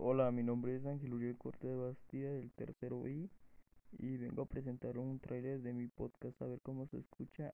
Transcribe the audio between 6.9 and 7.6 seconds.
escucha.